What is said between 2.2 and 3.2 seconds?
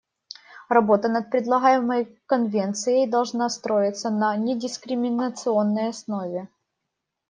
конвенцией